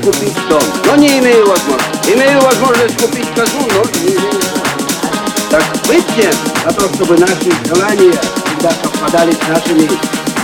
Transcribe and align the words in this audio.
купить 0.00 0.34
дом, 0.48 0.62
но 0.86 0.96
не 0.96 1.18
имею 1.18 1.46
возможности. 1.46 2.12
Имею 2.12 2.40
возможность 2.40 3.00
купить 3.00 3.28
козу, 3.34 3.58
но 3.58 3.84
не 4.00 4.08
имею 4.08 4.40
Так 5.50 5.64
выйдем 5.86 6.32
за 6.64 6.72
то, 6.72 6.94
чтобы 6.94 7.18
наши 7.18 7.50
желания 7.66 8.18
всегда 8.46 8.70
совпадали 8.82 9.32
с 9.32 9.48
нашими 9.48 9.88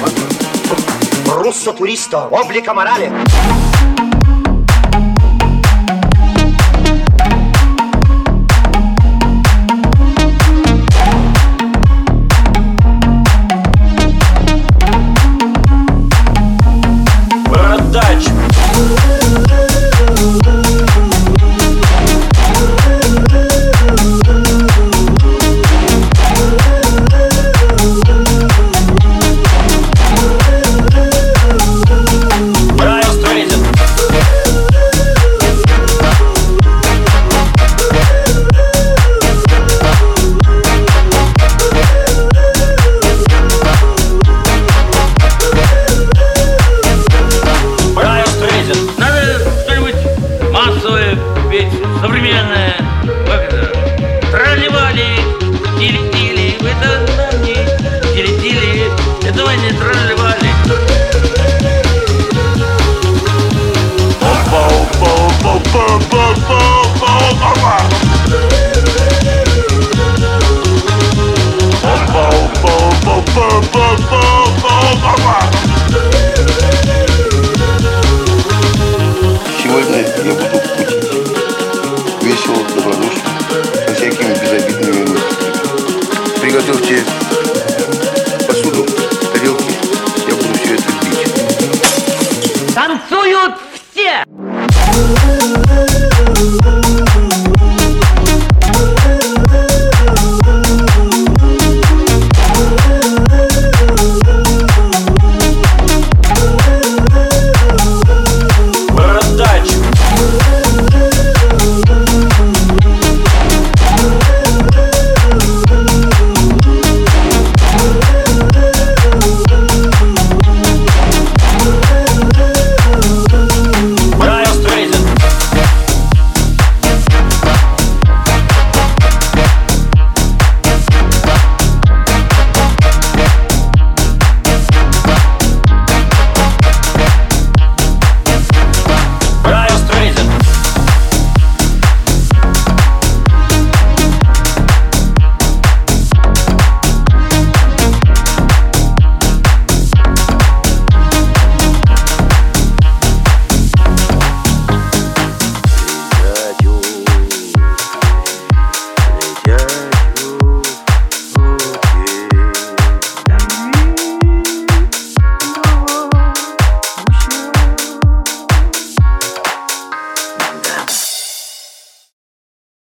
возможностями. 0.01 1.43
Руссо 1.43 1.73
туристо, 1.73 2.27
облика 2.29 2.75
морали. 2.75 3.11
Не 59.67 59.79
тролливали. 59.79 60.51
Сегодня 79.63 79.99
я 79.99 80.35
буду 80.35 80.59
кутить. 80.61 80.95
Весело, 82.23 82.57
добродушно, 82.75 83.31
со 83.87 83.95
всякими 83.95 84.33
безобидными 84.35 85.03
мыслями. 85.03 86.41
Приготовьте 86.41 87.26
Танцуют 92.97 93.55
все! 93.75 94.25